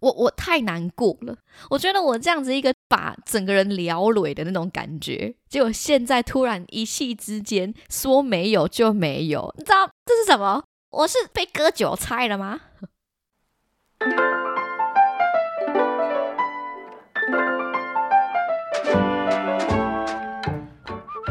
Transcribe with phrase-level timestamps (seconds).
[0.00, 1.36] 我我太难过了。
[1.70, 10.62] 我觉得我这样子一个把整个人撩累的那种感觉，结果现在突然一气之间说没有就没有，你知道这是什么？
[10.90, 12.60] 我是被割韭菜了吗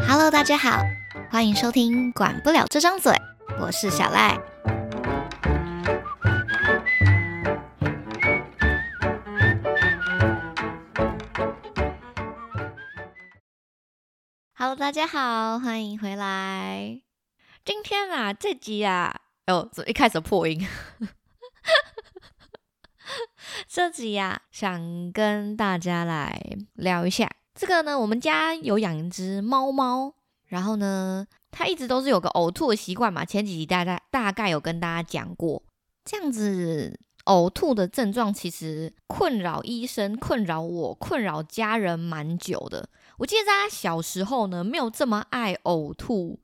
[0.07, 0.81] ？Hello，大家好，
[1.31, 3.11] 欢迎收听《管不了这张嘴》，
[3.59, 4.37] 我是小赖。
[14.59, 16.99] Hello，大家好，欢迎回来。
[17.63, 20.67] 今天啊，这集啊，哦，怎么一开始破音？
[23.69, 26.41] 这集呀，想跟大家来
[26.73, 27.99] 聊一下这个呢。
[27.99, 30.15] 我们家有养一只猫猫，
[30.47, 33.23] 然后呢，它一直都是有个呕吐的习惯嘛。
[33.23, 35.61] 前几集大概大概有跟大家讲过，
[36.03, 42.89] 这样子呕吐的症状其实困扰医生、困扰我、困扰家人蛮久的。
[43.17, 46.39] 我记得在他小时候呢，没有这么爱呕吐，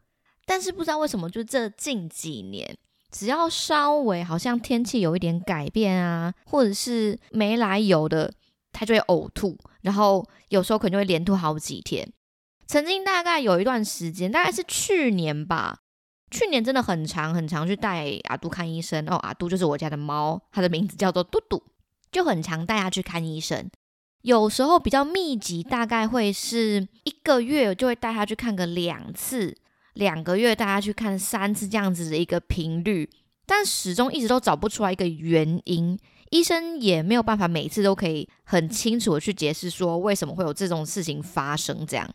[0.45, 2.77] 但是不知道为什么，就这近几年，
[3.11, 8.33] 只要稍微好像天气有一点改变啊，或者是没来由的，
[8.71, 12.11] 他就会呕吐，然后有时候可能就会连吐好几天。
[12.65, 15.79] 曾经大概有一段时间，大概是去年吧，
[16.31, 19.17] 去年真的很长很长，去带阿杜看医生哦。
[19.17, 21.61] 阿杜就是我家的猫，它的名字叫做嘟嘟，
[22.11, 23.69] 就很常带它去看医生。
[24.23, 29.53] 有时候比较密集，大概会是一个月就会带他去看个两次，
[29.93, 33.09] 两个月带他去看三次这样子的一个频率，
[33.45, 41.85] 但始终一直都找不出来一个原因，医生也没有办法每次都可以很清楚的去解释说为什么会有这种事情发生。
[41.85, 42.09] 这样，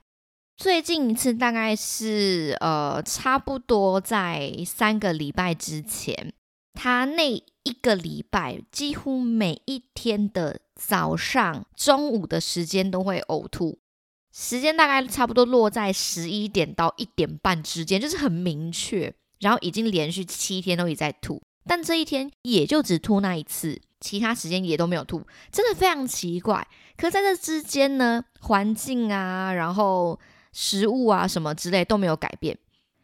[0.57, 6.33] 最近一次大概是呃差不多在三个礼拜之前，
[6.73, 10.61] 他那一个礼拜几乎每一天的。
[10.79, 13.79] 早上、中午的时间都会呕吐，
[14.33, 19.13] 时间大概差不多落在十一点到一点半之间，就是很明确。
[19.41, 25.23] 然后已经连续七天都一直在吐，但这一天也就只吐那一次，其他时间也都没有吐，
[25.53, 26.67] 真的非常奇怪。
[26.97, 30.19] 可在这之间呢，环境啊，然后
[30.53, 32.59] 食物啊什么之类都没有改变。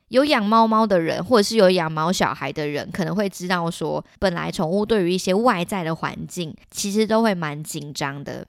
[0.08, 8.46] 有养猫猫的人，或者是有养猫小孩的人，可能会知道说，本来宠物对于一些外在的环境，其实都会蛮紧张的。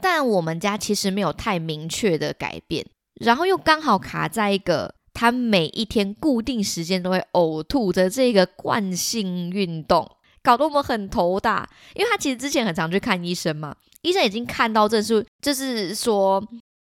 [0.00, 2.86] 但我们家其实没有太明确的改变，
[3.20, 10.10] 然后又刚好卡在一个它每一天固定时间都会呕吐的这个惯性运动，
[10.42, 11.68] 搞得我们很头大。
[11.94, 16.42] 因为他其实之前很常去看医生嘛，医生已经看到这是，就是说。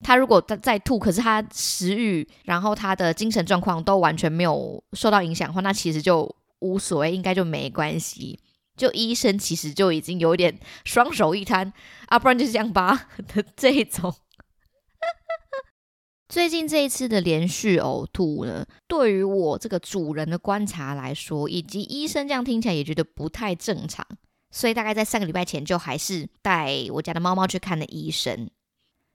[0.03, 8.39] 他如果在在吐，可是他食欲，然后他的精神状况都完全没有受到影响的话，那其实就无所谓，应该就没关系。
[8.77, 11.73] 就医生其实就已经有点双手一摊
[12.07, 14.15] 啊，不然就是这样吧的 这种。
[16.29, 24.07] 最近这一次的连续呕吐呢，对于我这个主人的观察来说，以及医生这样听起来也觉得不太正常，
[24.51, 28.49] 所以大概在三个礼拜前就还是带我家的猫猫去看了医生。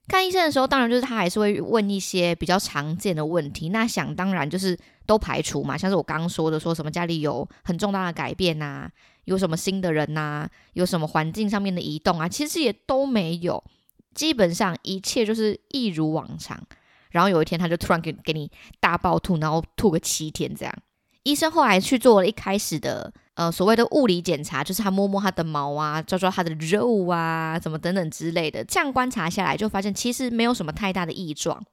[0.08, 3.70] 看医生的时候，当然就是他还是会问一些比较常见的问题。
[3.70, 8.90] 那想当然就是都排除嘛，像是我刚刚说的，说什么家里有很重大的改变呐，
[9.26, 13.62] 有什么新的人呐，有什么环境上面的移动啊，其实也都没有，
[14.14, 16.62] 基本上一切就是一如往常。
[17.10, 20.74] 然后有一天他就突然给给你大爆吐，然后吐个七天这样。
[21.28, 23.12] 医生后来去做了一开始的。
[23.34, 28.64] 呃，所谓的物理检查，就是他摸摸它的毛啊，抓抓它的肉啊，怎么等等之类的。
[28.64, 31.64] 这样观察下来，就发现其实没有什么太大的异状。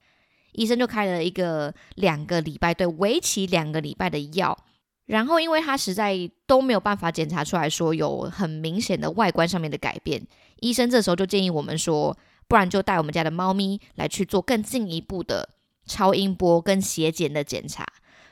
[0.53, 4.59] 医生就开了一个两个礼拜，对，为期两个礼拜的药。
[5.07, 10.27] 然后，因为他实在都没有办法检查出来说有很明显的外观上面的改变，
[10.61, 12.15] 医生这时候就建议我们说，
[12.47, 15.49] 不然就带我们家的猫咪来去做更进一步的
[15.87, 17.87] 超音波跟血检的检查。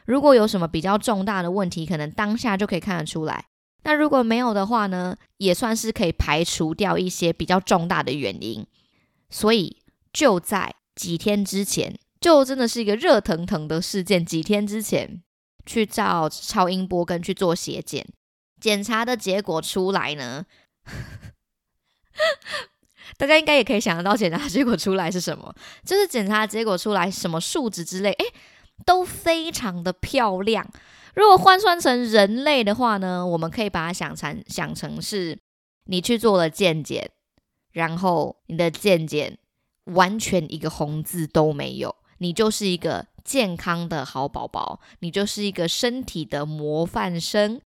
[0.06, 3.46] 如果有什么比较重大的问题，可能当下就可以看得出来。
[3.84, 8.64] 那如果没有的话呢，也算是可以排除掉一些比较重大的原因。
[9.28, 9.82] 所以
[10.12, 14.24] 就在几天之前，就真的是一个热腾腾的事件。
[14.24, 15.22] 几天之前
[15.66, 18.06] 去照超音波跟去做血检，
[18.60, 20.44] 检查的结果出来呢，
[23.16, 28.24] 大家应该也可以想得到检查结果出来是什么，就是检查结果出来什么数值之类，诶。
[28.84, 30.68] 都非常的漂亮。
[31.14, 35.38] 如果换算成人类的话呢，我们可以把它想成想成是
[35.84, 37.10] 你去做了健检，
[37.72, 39.38] 然后你的健检
[39.84, 47.60] 完全一个红字都没有，你就是一个健康的好宝宝，你就是一个身体的模范生。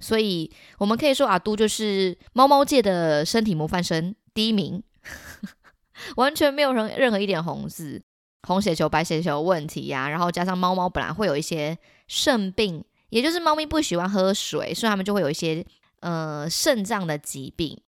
[0.00, 4.82] 所以我们可以说阿都就是猫猫界的身体模范生第一名，
[6.16, 8.02] 完全没有任任何一点红字、
[8.42, 10.08] 红血球、白血球问题呀。
[10.08, 11.76] 然后加上猫猫本来会有一些
[12.08, 15.64] 肾病，也就是猫咪不喜欢喝水，所以它们就会有一些
[16.00, 17.80] 呃肾脏的疾病。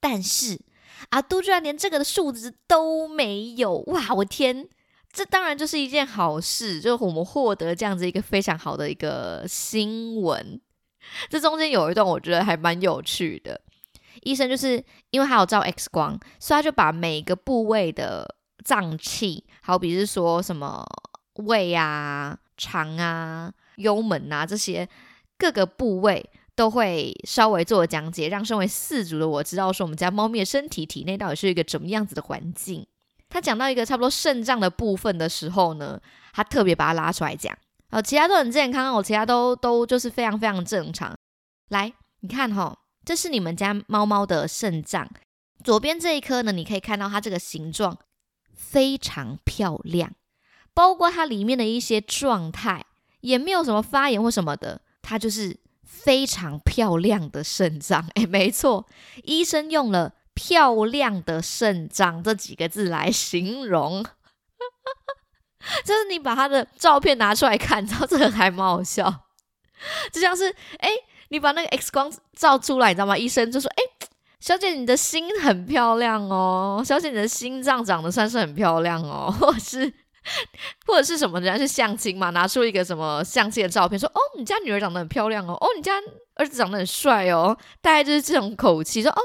[0.00, 0.58] 但是
[1.10, 4.14] 阿都居然连这个的数值都没有，哇！
[4.14, 4.68] 我天，
[5.12, 10.60] 这当然就是一件好事，就是我们获得这样子一个非常好的一个新闻。
[11.28, 13.60] 这中间有一段我觉得还蛮有趣的，
[14.22, 20.84] 医生就是因为还有照 X 光，所以他就把每个部位的脏器，好比是说什么
[21.34, 24.88] 胃啊、肠啊、幽门啊这些
[25.38, 32.84] 各个部位，都会稍微做讲解，让身为四主的我知道说我们家猫咪的身体体内到底是一个怎么样子的环境。
[33.28, 36.00] 他讲到一个差不多肾脏的部分的时候呢，
[36.32, 37.56] 他特别把它拉出来讲。
[37.92, 41.16] 哦，其他都很健康哦，其他都都就是非常非常正常。
[41.68, 41.92] 来，
[42.22, 45.08] 你看哈，这是你们家猫猫的肾脏，
[45.62, 47.96] 左边这一颗呢，你可以看到它这个形状
[48.60, 50.12] 非常漂亮，
[50.74, 52.84] 包括它里面的一些状态，
[53.22, 58.06] 也没有什么发炎或什么的，它就是非常漂亮的肾脏。
[58.14, 58.86] 哎，没错，
[59.24, 64.04] 医生用了“漂亮的肾脏”这几个字来形容。
[65.84, 69.26] 就是你把他的照片拿出来看，知道这个还蛮好笑，
[70.12, 70.90] 就像是哎，
[71.28, 73.18] 你把那个 X 光照出来，你知道吗？
[73.18, 73.82] 医生就说：“哎，
[74.40, 79.92] 小姐，你的心很漂亮哦，小姐，你的心脏长得算是很漂亮哦， 或者是
[80.86, 81.38] 或者是什么？
[81.40, 85.92] 人家是相亲嘛，拿出一个什么相亲的照片，说：哦，你家女儿长得很漂亮哦，哦，你家
[86.36, 89.20] 儿子长得很帅哦，大概就是这种口气，说：哦，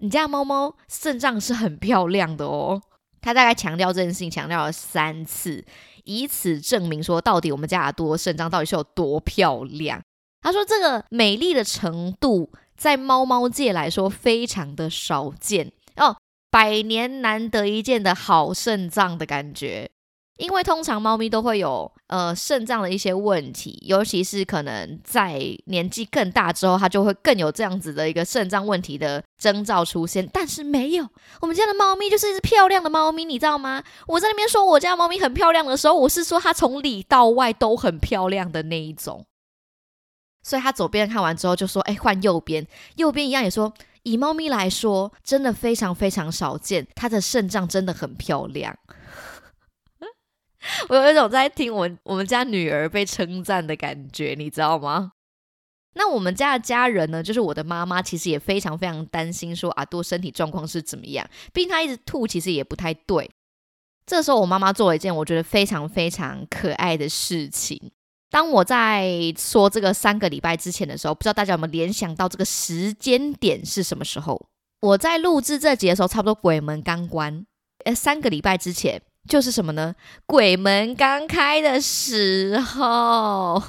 [0.00, 2.82] 你家猫猫肾脏是很漂亮的哦。
[3.20, 5.64] ”他大概强调这件事情，强调了三次，
[6.04, 10.00] 以此证明说，到底我们家的多肾脏到底是有多漂亮。
[10.40, 16.16] 他说，这个美丽的程度，在猫猫界来说非常的少见哦，
[16.50, 19.90] 百年难得一见的好肾脏的感觉。
[20.38, 30.24] 因为通常猫咪都会有呃肾脏的一些问题，尤其是可能在年纪更大之后，它就会更有这样子的一个肾脏问题的征兆出现。
[30.32, 31.04] 但是没有，
[31.40, 33.82] 我们家的猫咪就是一只漂亮的猫咪，你知道吗？
[34.06, 39.26] 我在那边说我家猫咪很漂亮的时候，我是说它从里到外都很漂亮的那一种。
[40.42, 48.76] 所以他左边看完之后就说：“哎，换右边，右边一样也说，以猫咪来说，真的非常非常少见，它的肾脏真的很漂亮。
[50.88, 55.12] ”我有一种在听我我们家女儿被称赞的感觉，你知道吗？
[55.94, 61.28] 那我们家的家人呢，就是我的妈妈，其实也非常非常担心，说阿多身体状况是怎么样。
[61.52, 63.28] 毕竟他一直吐，其实也不太对。
[64.06, 67.90] 这时候，我妈妈做了一件我觉得非常非常可爱的事情。
[68.30, 74.46] 当我在说这个三个礼拜之前的时候，不知道大家有没有联想到这个时间点是什么时候？
[74.80, 77.44] 我在录制这集的时候，差不多鬼门刚关，
[77.84, 79.02] 呃，三个礼拜之前。
[79.28, 79.94] 就是什么呢？
[80.24, 83.62] 鬼门刚开的时候，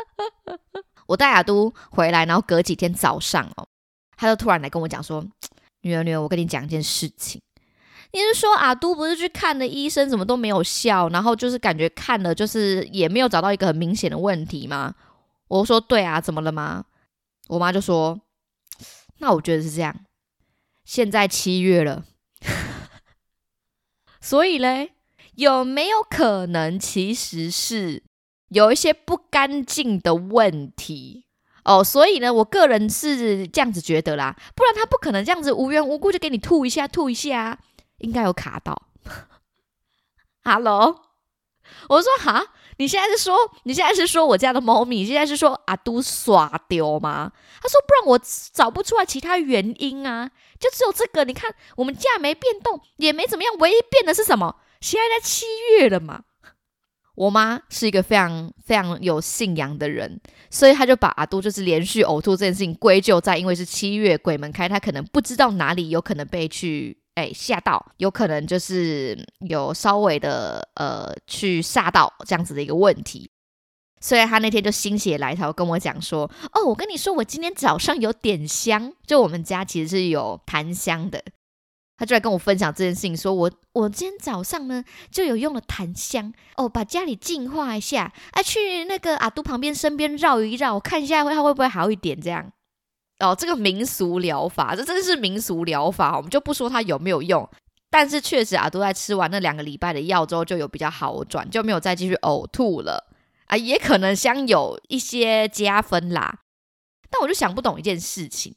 [1.08, 3.66] 我带阿都回来，然后隔几天早上哦，
[4.18, 5.24] 他就突然来跟我讲说
[5.80, 7.40] ：“女儿，女儿，我跟你讲一件事情。
[8.12, 14.94] 你是说阿都不是去看了医生，怎么都没有效，然后就是感觉看了就是也没有找到一个很明显的问题吗？”
[15.48, 16.84] 我说：“对啊，怎么了吗？”
[17.48, 18.20] 我妈就说
[19.18, 19.94] ：“那我觉得是这样，
[20.84, 22.04] 现在七月了。
[24.20, 24.92] ”所以嘞，
[25.34, 28.02] 有没有可能其实是
[28.48, 31.24] 有一些不干净的问题
[31.64, 31.82] 哦？
[31.82, 37.58] 所以呢，我个人是这样子觉得啦，不然他不可能这样子无缘无故就给你吐一下吐一下，
[38.00, 38.82] 应该有卡到。
[40.44, 41.02] Hello，
[41.88, 42.44] 我说哈，
[42.78, 44.96] 你现在是说你现在是说我家的猫咪？
[44.96, 47.32] 你现在是说阿都耍丢吗？
[47.62, 48.20] 他说不然我
[48.52, 50.30] 找不出来其他原因啊。
[50.58, 54.56] 就只有这个，你看我们价没变动，也没怎么样，唯一变的是什么？
[54.80, 55.46] 现在在七
[55.78, 56.24] 月了嘛。
[57.14, 73.30] 我妈是一个非常非常有信仰的人，所以她就把阿都就是连续呕吐这件事情归咎在因为是七月鬼门开，她可能不知道哪里有可能被去哎吓到，有可能就是有稍微的呃去吓到这样子的一个问题。
[74.02, 81.22] 所以他那天就心血来潮跟我讲说：“哦，我跟你说，我今天早上有点香，就我们家其实是有檀香的。”
[81.98, 92.50] 他就来跟我分享这件事情，说：“我我今天早上呢就有用了檀香哦，把家里净化一下，哎，去那个阿都旁边身边绕一绕，看一下会他会不会好一点这样。
[93.20, 97.48] 哦，这个民俗疗法，这真的是民俗疗法，我们就不说它有没有用，
[97.90, 103.06] 但是确实阿都在吃完那两个礼拜的药之后就有比较好转，就没有再继续呕吐了。”
[103.46, 106.40] 啊，也可能香有一些加分啦。
[107.10, 108.54] 但我就想不懂一件事情，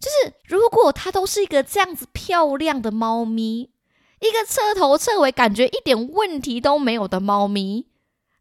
[0.00, 3.70] 就是如果它都是一个这样子漂亮的猫咪，
[4.18, 7.86] 一个彻头彻尾感觉一点问题都没有的猫咪，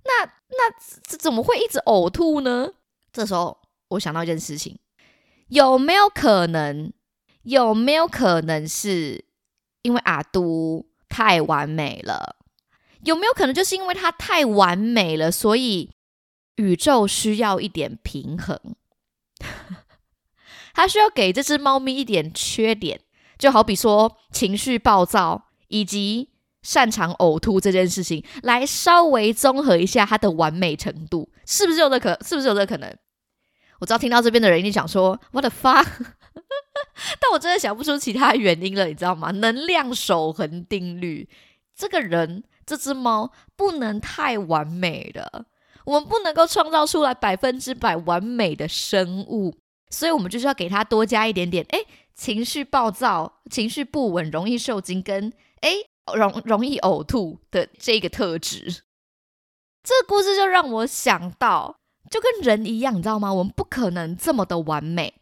[0.03, 2.71] 那那怎么会一直呕吐呢？
[3.13, 3.59] 这时候
[3.89, 4.79] 我想到一件事情，
[5.51, 6.93] 有没有可能？
[7.43, 9.25] 有没有可能是
[9.81, 12.37] 因为阿都太完美了？
[13.03, 15.91] 有没有可能就是因为它太完美了，所以
[16.55, 18.57] 宇宙需要一点平衡？
[20.73, 23.01] 它需要给这只猫咪一点缺点，
[23.37, 26.29] 就好比说情绪暴躁以及
[26.61, 32.17] 擅长呕吐这件事情，来稍微综合一下它的完美程度，是不是有这可？
[32.23, 32.95] 是不是有这可能？
[33.81, 35.85] 我知道听到这边的人一定想说：“What the fuck？”
[37.19, 39.31] 但我真的想不出其他原因了，你知道吗？
[39.31, 41.27] 能量守恒定律，
[41.75, 45.45] 这个人这只猫不能太完美了，
[45.85, 49.57] 我们不能够创造出来百分之百完美的生物。
[49.89, 51.79] 所以，我们就是要给他多加一点点，哎，
[52.15, 55.71] 情绪暴躁、情绪不稳、容易受惊，跟哎
[56.15, 58.83] 容容易呕吐的这个特质。
[59.83, 61.75] 这个故事就让我想到，
[62.11, 63.33] 就跟人一样，你知道吗？
[63.33, 65.13] 我们不可能这么的完美，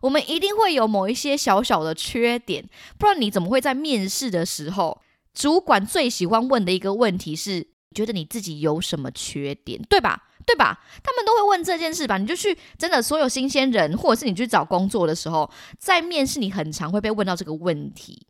[0.00, 2.68] 我们一定会有某一些小小的缺点，
[2.98, 5.00] 不然你怎么会在面试的时候，
[5.34, 10.26] 主管最喜欢问的一个问题是，觉得你自己有什么缺点，对吧？
[10.46, 10.82] 对吧？
[11.04, 12.16] 他们都会问这件事吧？
[12.16, 18.26] 你就去真的所有新鲜人，或者是你去找工作的时候，在面试你很常会被问到这个问题。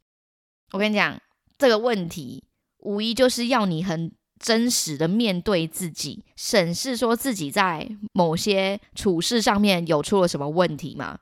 [0.73, 1.19] 我跟你讲，
[1.57, 2.45] 这个问题
[2.81, 11.18] 无疑就是要你很真实的面对自己，审视说自己在某些处事上面有出了什么问题吗？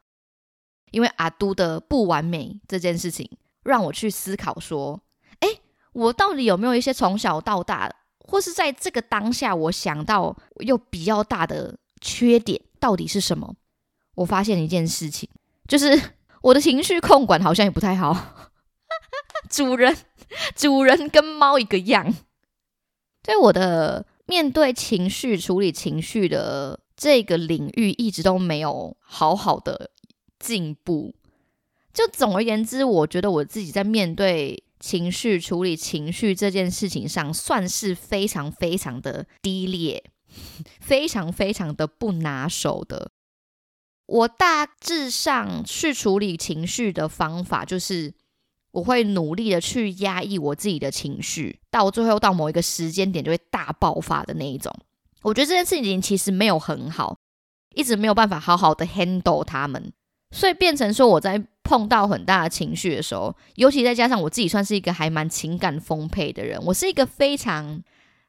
[0.92, 3.28] 因为阿都的不完美这件事情，
[3.64, 5.02] 让我去思考说，
[5.40, 5.48] 哎，
[5.92, 7.92] 我到底有没有一些从小到大？
[8.20, 13.56] 或是在这个当下，我想到又比较大的缺点到底是什么？
[14.14, 15.28] 我发现一件事情，
[15.66, 16.00] 就是
[16.42, 18.48] 我的情绪控管好像也不太好。
[19.50, 19.96] 主人，
[20.54, 22.14] 主人跟猫一个样，
[23.28, 29.90] 对我的面对情绪、处理情绪的这个领域，一直都没有好好的
[30.38, 31.14] 进步。
[31.92, 34.64] 就总而言之，我觉得我自己在面对。
[34.80, 40.04] 情绪处理情绪这件事情上，算是非常非常的低劣，
[40.80, 43.10] 非常非常的不拿手的。
[44.06, 48.14] 我大致上去处理情绪的方法，就是
[48.78, 54.72] 我会努力的去压抑我自己的情绪，到最后到某一个时间点就会大爆发的那一种。
[55.22, 57.18] 我觉得这件事情其实没有很好，
[57.74, 59.92] 一直没有办法好好的 handle 他们。
[60.30, 67.82] 所以变成说，我在碰到很大的情绪的时候，尤其再加上我自己算是一个还蛮情感丰沛的人，我是一个非常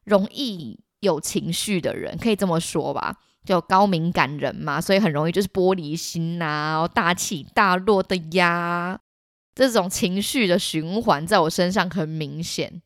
[0.05, 8.99] 容易有情绪的人，可以这么说吧，就高敏感人嘛，所以很容易就是玻璃心呐，大起大落的呀，
[9.67, 12.81] 这种情绪的循环在我身上很明显。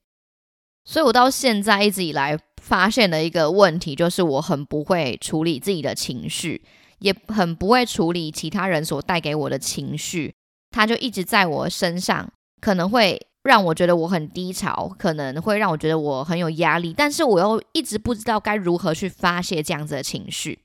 [0.86, 6.64] 所以我到现在一直以来发现的一个问题，就是我很不会处理自己的情绪。
[7.00, 10.34] 也很不会处理其他人所带给我的情绪，
[10.72, 20.63] 他就一直在我身上，可能会让我觉得我很低潮，可能会让我觉得我很有压力，但是我又一直不知道该如何去发泄这样子的情绪。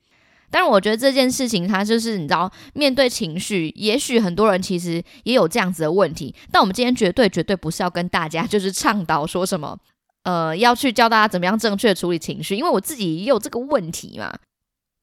[0.51, 9.77] 但是我觉得这件事情，它就是你知道，面对情绪，也许很多人其实也有这样子的问题，但我们今天绝对绝对不是要跟大家就是倡导说什么，
[10.23, 14.33] 呃，要去教大家怎么样正确处理情绪，因为我自己也有这个问题嘛。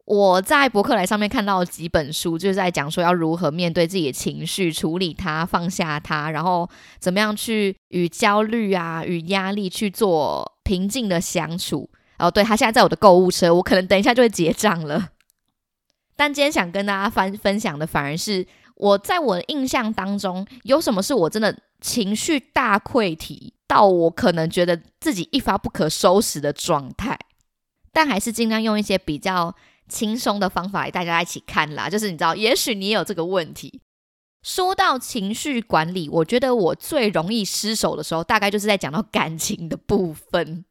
[0.04, 6.68] 我在博客来上面看到几本书，就是在讲说要如何面对自己的情绪，处理它，放下它，然后
[7.00, 11.90] 怎么样去与焦虑啊、与压力去做平静的相处。
[12.18, 15.08] 哦，对，他现在在我的购物车，我可能等一下就会结账了。
[16.16, 27.18] 但今天想跟大家分分享的，反而是我在我的印象当中，有什么是我真的情绪大溃体到我可能觉得自己一发不可收拾的状态，
[27.92, 29.54] 但还是尽量用一些比较。
[29.88, 33.80] 轻松的方法来大家一起看啦，就是你知道，也许你也有这个问题。
[34.42, 40.64] 说到情绪管理，我觉得我最容易失手的时候，大概就是在讲到感情的部分，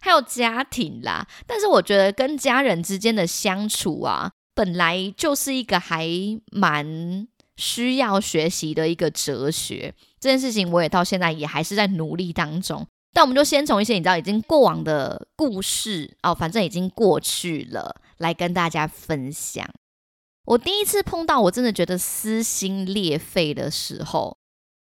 [0.00, 1.26] 还有家庭啦。
[1.48, 4.30] 但是我觉得跟家人之间的相处啊，
[4.60, 6.06] 本来就是一个还
[6.52, 7.26] 蛮
[7.56, 9.94] 需要学习的一个哲学。
[10.18, 12.86] 这件事情我也到现在也还是在努力当中。
[13.14, 18.02] 但我们就先从一些你知道已经过往的故事哦，反正已经过去了。
[18.18, 19.66] 来跟大家分享，
[20.44, 24.36] 我第一次碰到我真的觉得撕心裂肺的时候，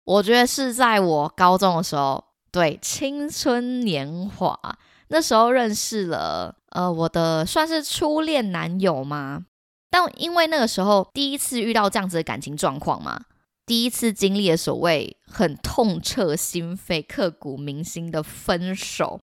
[0.04, 4.58] 我觉得是在我高中的时候，对青春年华，
[5.10, 9.46] 那时候认识了呃我的算是初恋男友吗？
[9.90, 13.24] 但因为那个时候第一次遇到这样子的感情状况嘛，
[13.66, 19.20] 第一次经历了所谓很痛彻心扉、刻骨铭心的分手，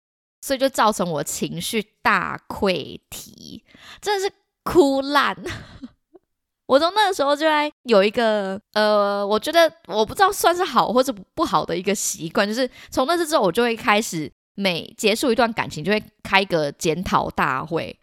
[0.41, 3.63] 所以就造成我情绪大溃堤，
[3.99, 5.35] 真的是哭烂。
[6.67, 17.99] 我从那个时候就在有一个呃，我觉得我不知道算是好或者不好的一个习惯，就是从那次之后，我就会开始每结束一段感情就会开个检讨大会。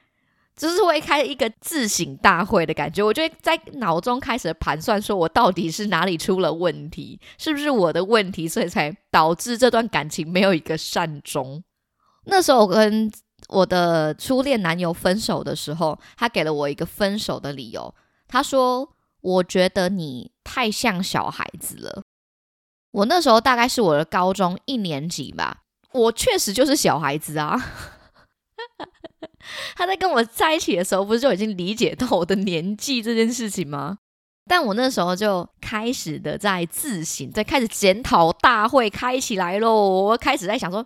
[0.59, 11.63] 就是会开一个自省大会的感觉，我就会在脑中开始盘算，说我到底是哪里出了问题，是不是我的问题，所以才导致这段感情没有一个善终。
[12.25, 13.11] 那时候我跟
[13.49, 17.95] 我的初恋男友分手的时候，他给了我一个分手的理由，
[18.27, 22.03] 他说：“我觉得你太像小孩子了。”
[22.91, 25.63] 我那时候大概是我的高中一年级吧，
[25.93, 27.98] 我确实就是小孩子啊。
[29.77, 33.99] 他在跟我在一起的时候，不是就已经理解到我的年纪这件事情吗？
[34.47, 39.75] 但我那时候就开始的在自省，在开始检讨大会开起来喽。
[40.05, 40.81] 我开始在想说，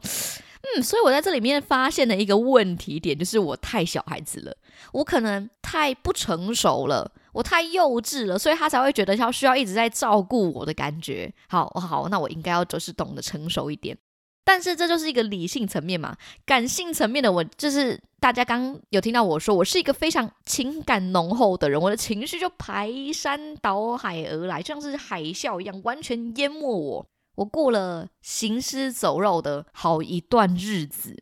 [0.77, 4.57] 嗯，所以我在这里面发现了一个问题点，就是我太小孩子了，
[4.93, 11.33] 我可能太不成熟了，我太幼稚了，所以他才会觉得他需要一直在照顾我的感觉。
[11.49, 13.97] 好，好，那我应该要就是懂得成熟一点。
[14.45, 27.07] 但是这就是一个理性层面嘛，感性层面的我就是大家刚有听到我说，我是一个非常情感浓厚的人，我的情绪就排山倒海而来，就像是海啸一样，完全淹没我。
[27.37, 31.17] 我过了行尸走肉的好一段日子。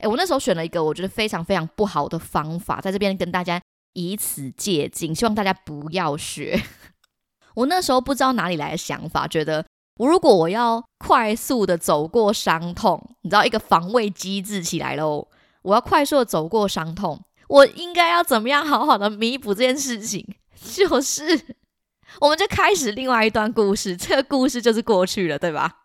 [0.00, 3.62] 诶，我那时候选了一个我觉得非常非常不好的方法，在这边跟大家
[3.92, 6.60] 以此借鉴，希望大家不要学。
[7.54, 9.64] 我那时候不知道哪里来的想法，觉得。
[9.96, 15.28] 我如果我要快速的走过伤痛，你知道一个防卫机制起来喽。
[15.62, 20.26] 我要快速的走过伤痛，我应该要怎么样好好的弥补这件事情？
[20.56, 21.22] 就是，
[22.20, 25.78] 我们就开始另外一段故事，这个故事就是过去了，对吧？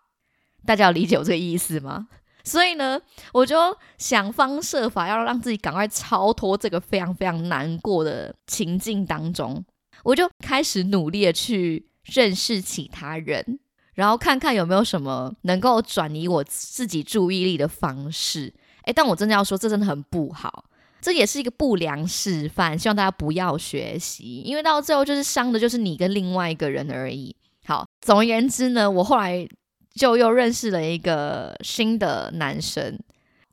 [0.66, 2.08] 大家有理解我这个意思吗？
[2.44, 3.00] 所以呢，
[3.32, 9.64] 我就想方设法要让自己赶快超脱这个非常非常难过的情境当中，
[10.04, 13.60] 我就开始努力的去认识其他人。
[14.00, 18.54] 然后看看有没有什么能够转移我自己注意力的方式。
[18.86, 20.64] 诶，但我真的要说，这真的很不好，
[21.02, 27.36] 这也是一个不良示范，希望大家不要学习，因为到最后就是伤的就是你跟另外一个人而已。
[27.66, 29.46] 好，总而言之呢，我后来
[29.94, 32.98] 就又认识了一个新的男生，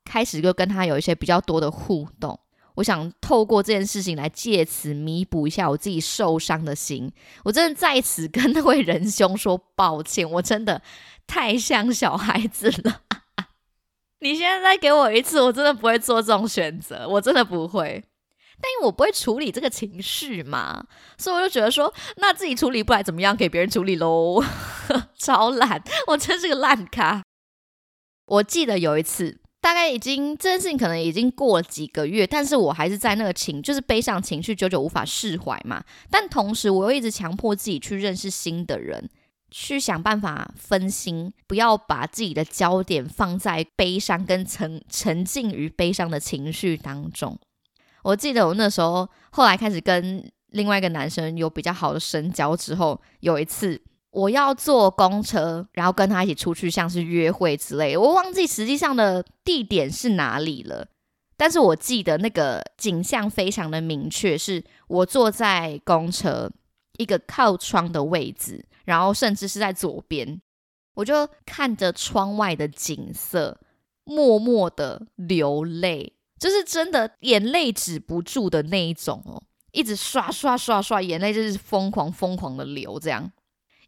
[0.05, 2.39] 开始就跟他有一些比较多的互动。
[2.77, 7.13] 我想透过这件事情来借此弥补一下我自己受伤的心。
[7.45, 10.81] 我真的在此跟那位仁兄说抱歉，我真的
[11.27, 13.03] 太像小孩子了。
[14.21, 18.03] 你现在再给我一次，我真的不会做这种选择，我真的不会。
[18.59, 20.87] 但因为我不会处理这个情绪嘛，
[21.19, 24.43] 所以我就觉得说，那自己处理不来怎么样，给别人处理喽。
[25.19, 27.23] 超懒，我真是个烂咖。
[28.27, 29.41] 我记得有一次。
[29.67, 35.83] 大概已经这件事情可能已经过了几个月，但是我还是在那个情，就是悲伤情绪久久无法释怀嘛。
[36.09, 39.11] 但同时，我又一直强迫自己去认识新的人，
[39.51, 47.37] 去想办法分心，不要把自己的焦点放在悲伤跟沉沉浸于悲伤的情绪当中。
[48.05, 53.83] 我记得我那时候后来开始跟另外一个男生有比较好的深交之后，有一次。
[54.17, 57.95] 我要坐公车，然后跟他一起出去，像是约会之类。
[57.95, 60.89] 我忘记实际上的地点是哪里了，
[61.37, 66.51] 但是我记得那个景象非常的明确，是我坐在公车
[66.97, 70.41] 一个靠窗的位置，然后甚至是在左边，
[70.95, 73.61] 我就看着窗外的景色，
[74.05, 83.31] 默默的流泪，就是真的眼泪止不住的那一种哦，一直刷刷刷刷，眼泪就是疯狂疯狂的流，这样。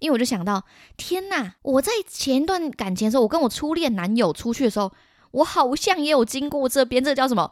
[0.00, 0.64] 因为我就想到，
[0.96, 1.52] 天呐！
[1.62, 4.92] 我在前一段感情的时候，我跟我初恋男友出去的时候，
[5.32, 7.50] 我好像也有经过这边，这叫什么？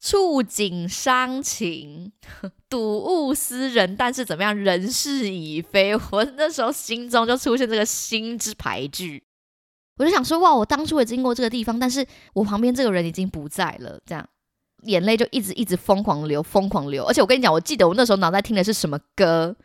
[0.00, 2.12] 触景伤情，
[2.68, 3.96] 睹物思人。
[3.96, 5.92] 但是怎么样，人事已非。
[6.12, 9.24] 我那时候心中就出现这个心之排句，
[9.96, 13.98] 我就想说，哇，我当初也经过这个地方，但是我旁边这个人已经不在了。
[14.06, 14.24] 这样，
[14.84, 17.04] 眼泪就一直一直疯狂流，疯狂流。
[17.06, 19.56] 而且我跟你讲，我记得我那时候脑袋听的是什么歌？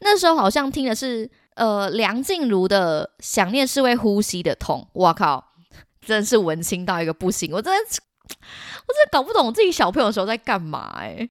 [0.00, 1.30] 那时候好像听的是。
[1.54, 5.52] 呃，梁静茹的《想念是会呼吸的痛》，我靠，
[6.00, 11.28] 真是文青到一个不行，我真的，我真的搞不懂自己小朋友的时候在干嘛哎。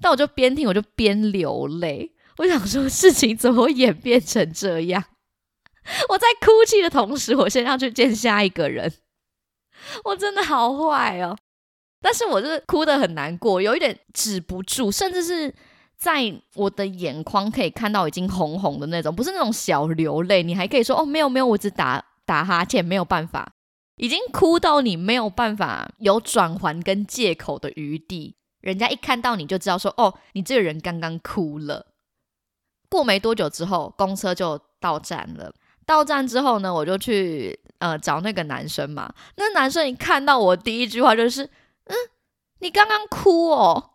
[0.00, 5.04] 但我就边听我就边流泪，我想说事情怎么演变成这样？
[6.10, 8.92] 我在哭泣的同时，我先要去见下一个人，
[10.04, 11.38] 我真的好坏哦。
[12.00, 15.54] 但是我就是哭的很难过，有一点止不住，甚至是。
[16.02, 23.52] 在我的眼眶可以看到已经红红的那种，不是那种小流泪，你还可以说哦没有没有，我只打打哈欠，没有办法，
[23.98, 28.34] 已经哭到你没有办法有转还跟借口的余地。
[28.62, 31.86] 人家一看到你就知道说哦，你这个人刚刚哭了。
[32.90, 35.54] 过没多久之后，公车就到站了。
[35.86, 39.14] 到站之后呢，我就去呃找那个男生嘛。
[39.36, 41.44] 那男生一看到我，第一句话就是
[41.84, 41.94] 嗯，
[42.58, 43.90] 你刚刚哭哦。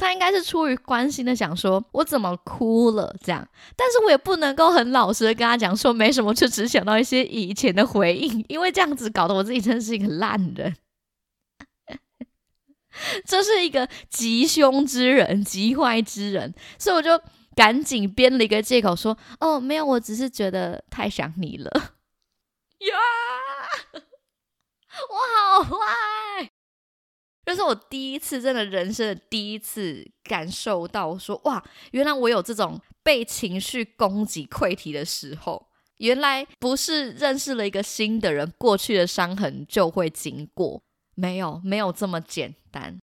[0.00, 3.14] 他应该是出于关心的，想说我怎么哭了？
[3.22, 10.74] 这样，但是我也不能够很老实的跟他讲说没什么，就只想到一些以前的回应，因为这样子搞得我自己真是一个烂人，
[13.26, 17.20] 这是一个吉凶之人，吉坏之人，所以我就
[17.54, 21.70] 赶紧编了一个借口说，哦，没有，我只是觉得太想你了，
[22.80, 22.96] 呀，
[25.10, 26.19] 我好坏。
[27.50, 31.60] 这是我第一次，真的人生的第一次感受到，说哇，
[31.90, 35.66] 原来我有这种被情绪攻击溃体的时候。
[35.96, 40.80] 原来不是认识了一个新的人，过去的伤痕就会经过，
[41.16, 42.98] 没有，没有这么简单。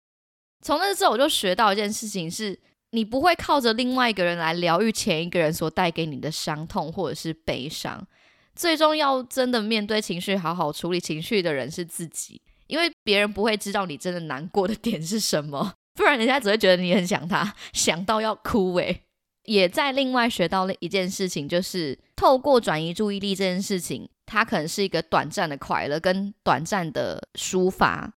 [0.62, 2.58] 从那之后，我就学到一件事情：是
[2.92, 8.08] 你不会靠着另外一个人来疗愈前一个人所带给你的伤痛或者是悲伤。
[8.56, 12.42] 最终要真的面对情绪，好好处理情绪的人是自己。
[12.68, 19.04] 因为别人不会知道你真的难过的点是什么，不然人家只会觉得你很想他，想到要哭诶。
[19.44, 28.14] 也在另外学到了一件事情，就是透过转移注意力这件事情，它可能是一个短暂的快乐跟短暂的抒发，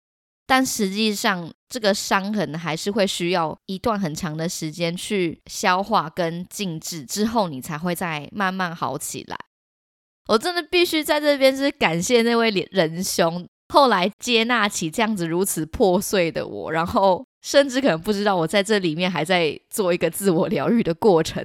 [0.46, 9.36] 但实际上这个伤痕还是会需要一段很长的时间去消化跟静置之后，你才会再慢慢好起来。
[10.28, 13.46] 我真的必须在这边是感谢那位仁兄。
[13.70, 21.44] 后来接纳起这样子如此破碎的我，然后甚至可能不知道我在这里面还在做一个自我疗愈的过程。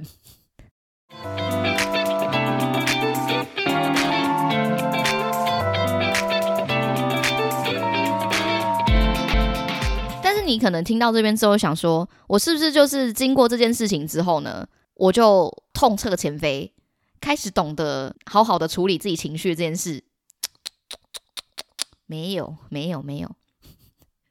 [10.22, 16.72] 但是你可能听到这边之后想说，我是不是就是经过这件事情之后呢，我就痛彻前非，
[17.20, 20.02] 开始懂得好好的处理自己情绪这件事？
[22.06, 23.30] 没有，没有，没有。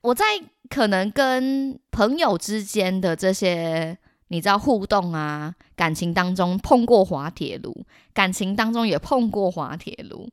[0.01, 0.25] 我在
[0.69, 10.29] 可能跟朋友之间的这些，你知道互动啊，感情当中碰过滑铁卢，感情当中也碰过滑铁卢。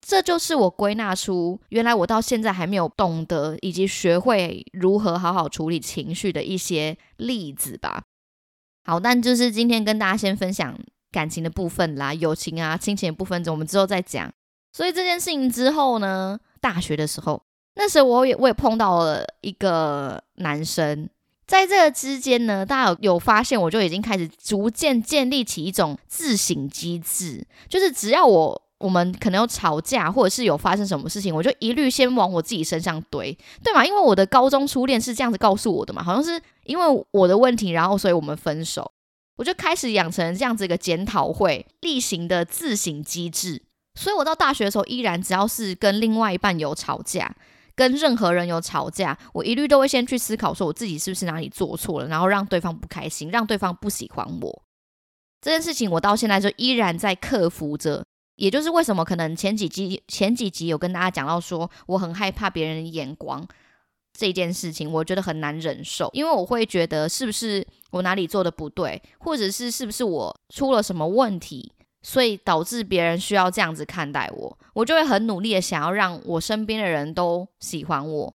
[0.00, 8.04] 这就是我归纳出，原来我到现在还没有懂得以及学会如何好好处理情绪的一些例子吧。
[8.84, 10.78] 好，但就是今天跟大家先分享
[11.10, 14.32] 感情的部分啦，友情啊、亲情的部分，我们之后再讲。
[14.72, 16.38] 所以这件事情之后呢？
[16.64, 17.42] 大学的时候，
[17.74, 21.06] 那时候我也我也碰到了一个男生，
[21.46, 33.84] 在这之间呢，大家有有发现，我就已经开始逐渐建立起一种自省机制，就是只要我我们可能有吵架，或者是有发生什么事情，我就一律先往我自己身上堆，对吗？
[33.84, 38.90] 因为我的高中初恋是这样子告诉我的嘛，好像是因为我的问题，然后所以我们分手，
[39.36, 43.60] 我就开始养成这样子一个检讨会例行的自省机制。
[43.94, 47.34] 所以，我到大学的时候，依然只要是跟另外一半有吵架，
[47.74, 54.62] 跟任何人有吵架，我一律都会先去思考，说我自己是不是哪里做错了，然后让对方不开心，让对方不喜欢我。
[55.40, 58.04] 这件事情，我到现在就依然在克服着。
[58.36, 63.46] 也就是为什么可能前几集前几集有跟大家讲到说，我很害怕别人的眼光
[64.12, 71.70] 这件事情，我觉得很难忍受，因为我会觉得是不是我哪里做的不对，或者是是不是我出了什么问题。
[72.04, 78.32] 所以导致别人需要这样子看待我，我就会很努力的想要让我身边的人都喜欢我。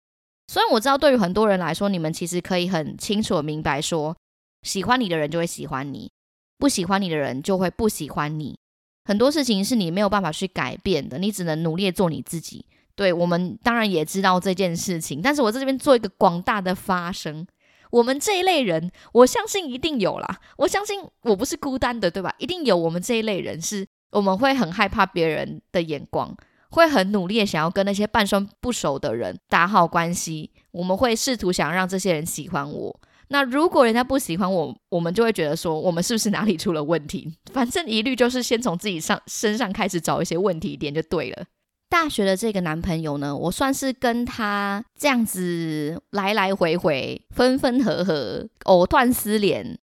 [0.48, 4.18] 虽然我知道对于很多人来说，你们其实可以很清楚的明白说，
[4.64, 6.12] 喜欢你的人就会喜欢你，
[6.58, 8.58] 不喜欢你的人就会不喜欢你。
[9.06, 12.66] 很多事情是你没有办法去改变的，你只能努力做你自己。
[12.96, 17.46] 对我们当然也知道这件事情，但是我在这边做一个广大的发声。
[17.92, 20.40] 我们这一类人，我相信一定有啦。
[20.58, 22.34] 我相信我不是孤单的，对吧？
[22.38, 26.36] 一定有我们这一类人，是我们会很害怕别人的眼光，
[26.70, 30.52] 会很努力的想要跟那些半生不熟的人打好关系。
[30.72, 33.00] 我们会试图想让这些人喜欢我。
[33.32, 37.32] 那如果人家不喜欢我，我们就会觉得说，我们是不是哪里出了问题？
[37.52, 41.46] 反正一律就是先从自己上身上开始找一些问题点就对了。
[41.90, 49.78] 大学的这个男朋友呢，我算是跟他这样子来来回回、分分合合、藕断丝连，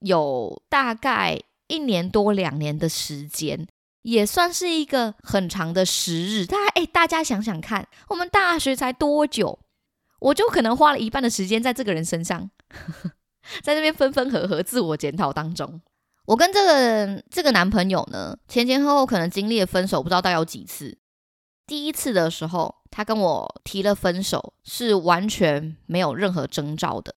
[0.00, 3.68] 有大概一年多两年的时间，
[4.02, 6.46] 也算是一个很长的时日。
[6.46, 9.58] 大家哎，大家想想看，我们大学才多久，
[10.20, 12.50] 我就可能花了一半的时间在这个人身上。
[13.62, 15.80] 在这边分分合合，自我检讨当中。
[16.26, 20.96] 我跟这个这个男朋友呢，前前后后可能经历了分手，不知道大概有几次。
[21.70, 27.14] 第一次的时候，他跟我提了分手，是完全没有任何征兆的。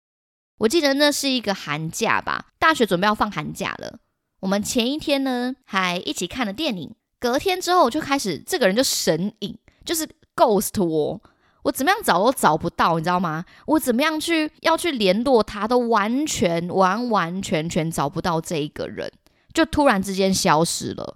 [0.60, 3.98] 我记得那是一个寒假吧，大学准备要放寒假了。
[4.42, 11.20] 我们前一天呢还一起看了电影，隔天之后就开始这个人就神隐，就是 ghost 我。
[11.64, 13.44] 我怎么样找都找不到，你知道吗？
[13.66, 19.12] 我怎么样去要去联络他，都完全完完全全找不到这一个人，
[19.52, 21.16] 就突然之间消失了。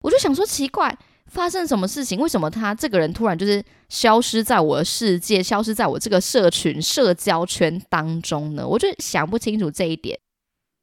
[0.00, 0.96] 我就想说奇怪，
[1.28, 2.18] 发生什么事情？
[2.18, 8.66] 为什么他这个人突然就是消失在我的世界，消失在我这个社群社交圈当中呢？
[8.66, 10.18] 我就想不清楚这一点。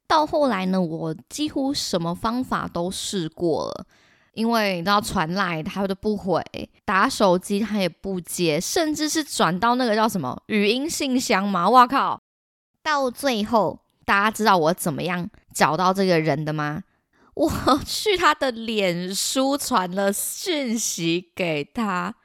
[0.08, 3.86] 到后来呢，我几乎什么方法都试过了。
[4.34, 6.44] 因为你知道传来他都不回，
[6.84, 12.20] 打手机他也不接，甚至是转到那个叫什么语音信箱嘛，哇靠！
[12.84, 16.84] 到最后，大家知道我怎么样找到这个人的吗？
[17.36, 17.52] 我
[17.86, 22.16] 去他的脸书传了讯息给他。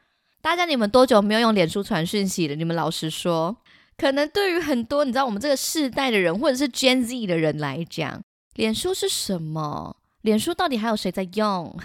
[0.41, 2.55] 大家你们多久没有用脸书传讯息了？
[2.55, 3.57] 你们老实说，
[3.97, 8.23] 可能对于很多你知道我们这个世代的人，或者是 Gen Z 的人来讲，
[8.55, 9.97] 脸书是什么？
[10.23, 11.77] 脸书到底还有谁在用？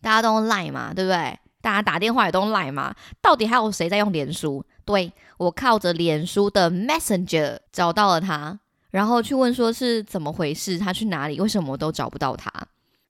[0.00, 1.38] 大家都赖嘛，对不对？
[1.60, 4.64] 大家打电话也都赖嘛，到底还有谁在用脸书？
[4.84, 8.58] 对我靠着脸书的 Messenger 找到了他，
[8.90, 11.40] 然后去问说是怎么回事，他去哪里？
[11.40, 12.50] 为什么我都找不到他？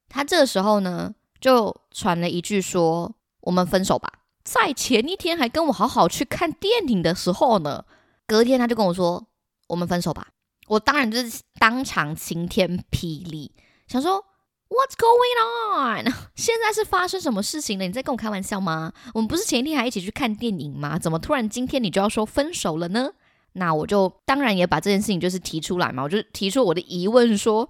[0.09, 4.13] 他这时候呢就传了一句说：“我们分手吧。”
[4.45, 7.85] 在前一天还跟我好好去看电影的时候呢，
[8.27, 9.27] 隔天他就跟我说
[9.69, 10.29] ：“我们分手吧。”
[10.69, 13.53] 我当然就是当场晴天霹雳，
[13.87, 14.25] 想说。
[14.71, 16.13] What's going on？
[16.37, 17.87] 现在是发生什么事情了？
[17.87, 18.93] 你在跟我开玩笑吗？
[19.15, 20.99] 我们不是前一天还一起去看电影吗？
[20.99, 23.13] 怎么突然今天你就要说分手了呢？
[23.59, 27.69] 那我就当然也把这件事情就是提出来嘛，我就提出我的疑问说，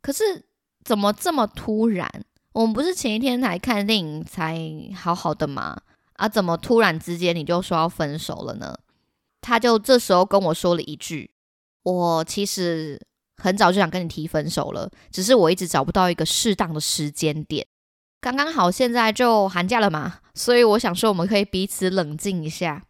[0.00, 0.44] 可是
[0.84, 2.08] 怎么这么突然？
[2.52, 4.60] 我们不是前一天才看电影才
[4.94, 5.76] 好好的吗？
[6.14, 8.78] 啊，怎么突然之间你就说要分手了呢？
[9.40, 11.30] 他就这时候跟我说了一句，
[11.82, 13.00] 我其实。
[13.42, 17.66] 很早就想跟你提分手了，只是我一直找不到一个适当的时间点。
[18.20, 22.84] 刚刚好现在就寒假了嘛，所以我想说我们可以彼此冷静一下。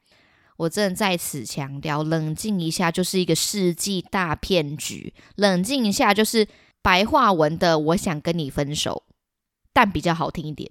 [0.60, 5.14] 我真的在此强调，冷静一下就是一个世纪大骗局。
[5.36, 6.46] 冷静一下就是
[6.82, 9.04] 白话文的，我想跟你分手，
[9.72, 10.70] 但比较好听一点。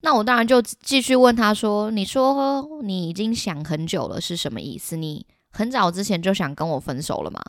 [0.00, 4.96] 那我当然就继续问他说：“你说你已经想很久了，是什么意思？
[4.96, 7.42] 你很早之前就想跟我分手了吗？”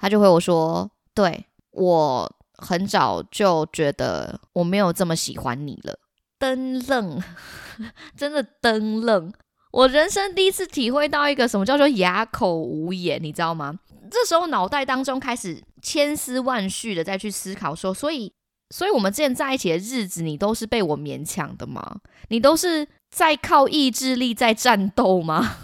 [0.00, 5.98] 他就回我说：“对我很早就觉得我没有这么喜欢你了。”
[6.40, 7.22] 登愣，
[8.16, 9.30] 真的登愣！
[9.70, 13.78] 我人生第一次体会到一个什么叫做哑口无言，你知道吗？
[14.10, 18.32] 这时候脑袋当中开始千丝万绪的再去思考说：所以，
[18.70, 21.96] 所以我们之前在一起的日子，你都是被我勉强的吗？
[22.28, 25.56] 你都是在靠意志力在战斗吗？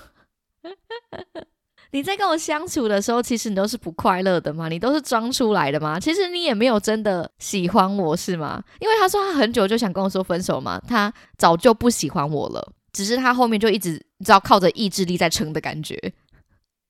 [1.92, 4.68] 你在跟我相处的时候，其实你都是不快乐的吗？
[4.68, 5.98] 你都是装出来的吗？
[5.98, 8.62] 其实你也没有真的喜欢我是吗？
[8.80, 16.14] 因为他说他很久就想跟我说分手嘛，他早就不喜欢我了，只是他后面就一直知道靠着意志力在撑的感觉。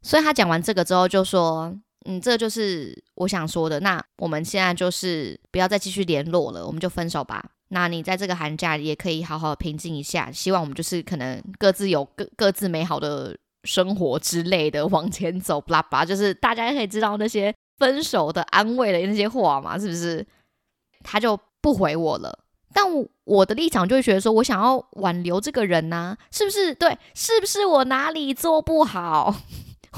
[0.02, 3.80] 所以他讲完这个之后就说：“嗯，这就是我想说的。
[3.80, 7.44] 那我们现在就是不要再继续联络了，我们就分手吧。
[7.70, 10.30] 那你在这个寒假也可以好好平静一下。
[10.30, 13.36] 希望我们就是可能各自有各各自美好的。”
[13.66, 20.26] 生活之类的往前走，巴拉巴拉，就是大家可以知道那些分手的安慰的那些话嘛，是不是？
[21.02, 22.43] 他就不回我了。
[22.74, 22.84] 但
[23.24, 26.74] 我的立场就会觉得说，我想要挽留这个人呐，是不是？
[26.74, 29.34] 对，是不是我哪里做不好？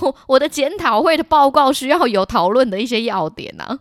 [0.03, 3.79] 我我的检讨会的报告需要有讨论的一些要点呢？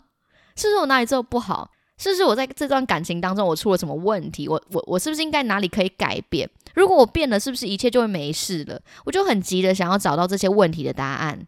[0.55, 1.69] 是不是我哪里做不好？
[1.97, 4.47] 是不是我在这段感情当中我出了什么问题？
[4.47, 6.49] 我我我是不是应该哪里可以改变？
[6.73, 8.79] 如果我变了，是不是一切就会没事了？
[9.05, 11.45] 我就很急的想要找到这些问题的答案。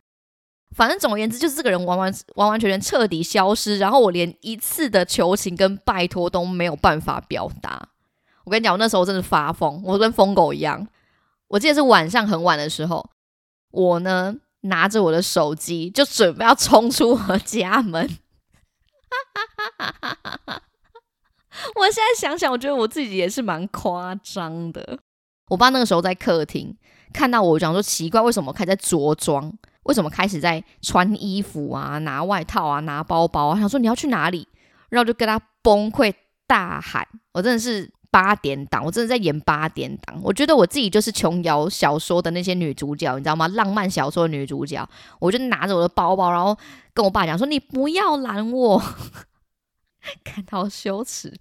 [0.75, 7.89] 反正总而言之，就是这个人完完完完全全彻底消失，然后我连一次的求情跟拜托都没有办法表达。
[8.43, 10.87] 我跟你讲，我那时候真的发疯，我跟疯狗一样。
[11.47, 13.09] 我记得是晚上很晚的时候，
[13.71, 18.07] 我呢拿着我的手机就准备要冲出我家门。
[18.07, 20.61] 哈哈哈哈哈哈
[21.75, 24.99] 我现在想想，我觉得我自己也是蛮夸张的。
[25.49, 26.77] 我爸那个时候在客厅
[27.11, 29.51] 看到我，讲说奇怪，为什么开在着装？
[29.87, 33.59] 为什么开始在穿衣服啊、拿外套啊、拿包包啊？
[33.59, 34.47] 想说你要去哪里？
[34.89, 36.13] 然后就跟他崩溃
[36.45, 40.17] 大喊，我真的是八点档，我真的在演八点档。
[40.23, 43.47] 我觉得我自己就是琼瑶小说的那些女主角，你知道吗？
[43.49, 44.87] 浪漫小说的女主角，
[45.19, 46.57] 我就拿着我的包包，然后
[46.93, 48.81] 跟我爸讲说：“你不要拦我，
[50.23, 51.33] 感到羞耻，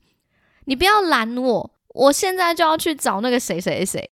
[0.64, 4.10] 你不要拦我，我现在就要去找那个谁谁谁。”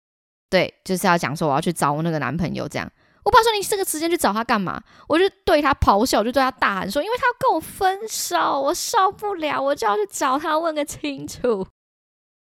[0.50, 2.90] 对，就是要讲说我要去找那个男朋友这样。
[3.28, 11.66] 我爸说：“你这个时间去找他干嘛？”我就对他咆哮，就对他大喊说：“因为他要跟我分手，我受不了，我就要去找他问个清楚。”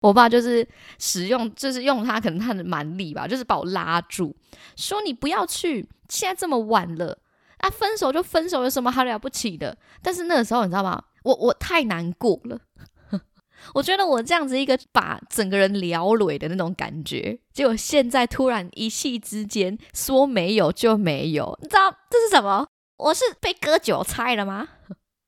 [0.02, 0.68] 我爸就是
[0.98, 4.36] 使用，就是用他可能他的蛮力吧，就是把我拉住，
[4.76, 7.20] 说：“你不要去，现在这么晚了，
[7.60, 11.04] 啊，分手就分手，有什么好了不起的？”但是那个时候你知道吗？
[11.24, 12.60] 我我太难过了。
[13.74, 22.68] 我觉得我这样子一个把整个人撩累的那种感觉，结果现在突然一气之间说没有就没有，你知道这是什么？
[22.98, 24.68] 我是被割韭菜了吗？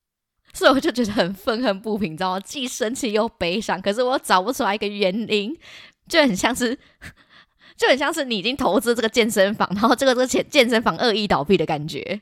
[0.54, 2.40] 所以我就觉得很愤恨不平，你知道吗？
[2.40, 5.56] 既生气又悲伤，可是我找不出来一个原因，
[6.08, 6.78] 就很像是，
[7.76, 12.20] 就很像是你已经投资这个健身房，然后这个这个健健身房恶意倒闭的感觉。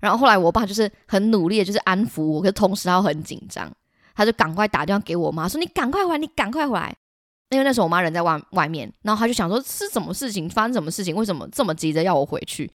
[0.00, 3.70] 然后后来我爸就是很努力的，就是安抚我，可是同时他又很紧张。
[4.20, 6.94] 他就赶快打电话给我妈，说：“你赶快回来，你赶快回来。”
[7.48, 10.46] 因为那时候我妈人在外外面，然后他就想说：“是什么事情？
[10.46, 11.16] 发生什么事情？
[11.16, 12.70] 为什么这么急着要我回去？”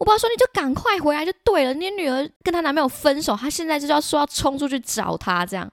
[0.00, 1.72] 我爸说：“你就赶快回来就对了。
[1.72, 5.70] 你女儿跟她男朋友分手，她现在就要说要冲出去找他。”这样，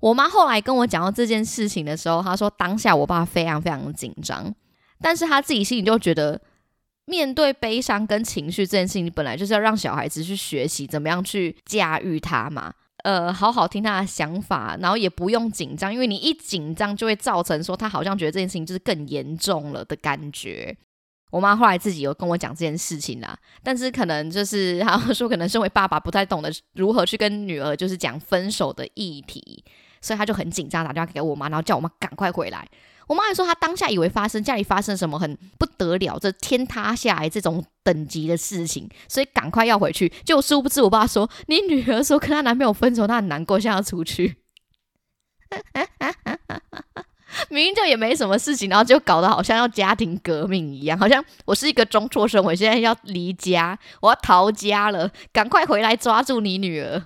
[0.00, 4.54] 我妈后来跟我讲到这件事情的时候，她说：“当下我爸非常非常紧张，
[5.00, 6.38] 但是他自己心里就觉得，
[7.06, 12.74] 面对悲伤跟情绪这件事情，本来就是要让小孩子去学习怎么样去驾驭它嘛。”
[13.08, 20.76] 呃，好好听他的想法，然后也不用紧张，因为你一紧张就会造成说他好像觉得这件事情就是更严重了的感觉。
[21.30, 29.64] 我妈后来自己有跟我讲这件事情啦，但是可能就是他说，可能身为爸爸不太懂得如何去跟女儿就是讲分手的议题，
[30.02, 32.68] 所以他就很紧张，打电话给我妈，然后叫我妈赶快回来。
[33.08, 40.12] 我妈还说，她当下以为发生家里发生什么很不得了、这天塌下来这种等级的事情，所以赶快要回去。
[40.24, 44.36] 就殊不知，我爸说，你女儿说跟她男朋友分手，她很难过，现在要出去。
[47.50, 57.04] 明明就也没什么事情，然后就搞得好像要家庭革命一样，好像我是一个中辍生，我现在要离家，我要逃家了，赶快回来抓住你女儿。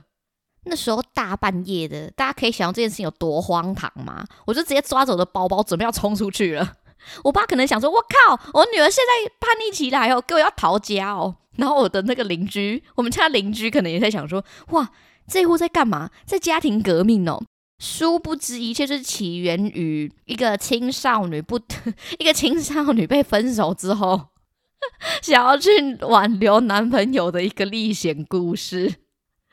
[0.64, 4.25] 那时候大半夜的，大家可以想象这件事情有多荒唐吗？
[4.46, 6.75] 我就直接抓走了包包，准备要冲出去了。
[7.25, 14.90] 我爸可能想说：“我靠，我女儿现在叛逆起来哦，给我要逃家哦。”然后我的那个邻居，我们家邻居可能也在想说：“哇，
[15.27, 16.11] 这户在干嘛？
[16.25, 17.42] 在家庭革命哦。”
[17.83, 21.59] 殊不知，一切是起源于一个青少女不，
[22.20, 24.29] 一个青少女被分手之后，
[25.20, 29.02] 想要去挽留男朋友的一个历险故事。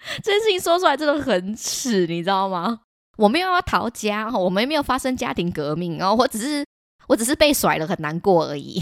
[0.24, 2.82] 这件事情说出来真的很耻，你知道吗？
[3.18, 6.66] 我没有要逃家，我们没有发生家庭革命，然后我只是
[7.08, 8.82] 我只是被甩了，很难过而已。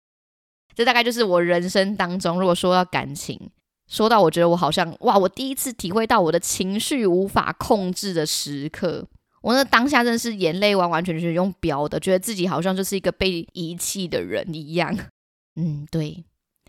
[0.76, 3.50] 这大概就是我人生当中，如果说到感情，
[3.90, 9.06] 说到我觉得我好像哇，我第一次体会到我的情绪无法控制的时刻，
[9.40, 14.94] 我那当下真是眼泪完完全全用飙的，觉得自己好像就是一个被遗弃的人一样。
[15.56, 16.24] 嗯，对。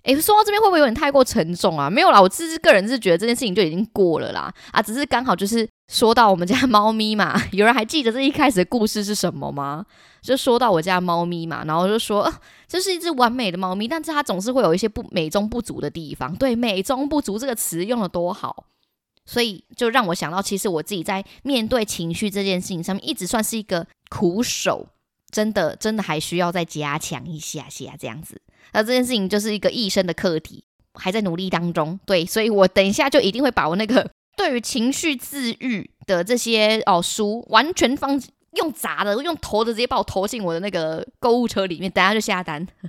[0.10, 1.88] 哎，说到这边会不会有点太过沉重啊？
[1.88, 4.52] 没有啦，我自是个人是觉得这件事情就已经过了啦。
[4.72, 9.86] 啊，只是刚好就是说到我们家猫咪嘛，有人还记得这一开始的故事是什么吗？
[10.22, 12.34] 就说到我家猫咪嘛，然后就说
[12.68, 16.36] 这是一只完美的猫咪，但是它总是会有一些不美中不足的地方。
[16.36, 18.66] 对，美中不足这个词用的多好，
[19.28, 24.88] 所以就让我想到，其实我自己在面对情绪这件事情上面，一直算是一个苦手，
[25.30, 28.42] 真的真的还需要再加强一下下这样子。
[28.74, 32.00] 那这件事情就是一个一生的课题，还在努力当中。
[32.06, 38.22] 对，所以我等一下就一定会把我那个 对于情绪自愈的这些哦书，完全放
[38.54, 42.66] 用砸的，用投的，直接把我投进我的那个购物车里面，等下就下单。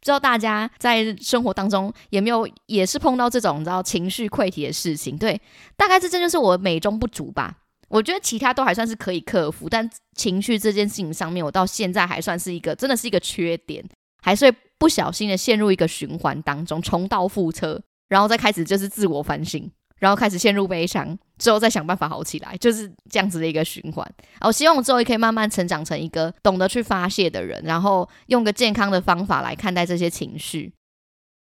[0.00, 5.18] 不知道大家在生活当中有没有也是碰到这种你知道情绪溃体的事情？
[5.18, 5.40] 对，
[5.76, 7.56] 大概这真就是我美中不足吧。
[7.88, 13.84] 我觉得其他都还算是可以克服，但情绪这件事情上面，我到现在还算是一个真的是一个缺点，
[14.22, 14.56] 还是会。
[14.78, 24.08] 不小心的陷入一个循环当中，重蹈覆辙，然后再开始就是自我反省，然后开始陷入悲伤，之后再想办法好起来，就是这样子的一个循环。
[24.40, 30.72] 我希望我之后也可以慢慢成长成一个懂得去发泄的人，然后用个健康的方法来看待这些情绪。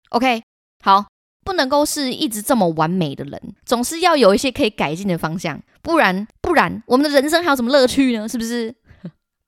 [0.09, 0.41] OK，
[0.83, 1.05] 好，
[1.45, 8.27] 不能够是一直这么完美的人，总是要有一些可以改进的方向，不然不然我们的人生还有什么乐趣呢？
[8.27, 8.73] 是不是？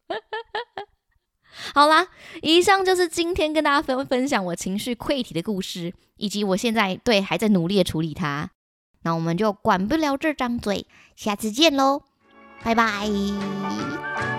[1.73, 2.07] 好啦，
[2.41, 8.49] 以上就是今天跟大家分分享我情绪溃体的故事，以及我现在对还在努力的处理它。
[9.03, 10.85] 那我们就管不了这张嘴，
[11.15, 12.01] 下次见喽，
[12.63, 14.38] 拜拜。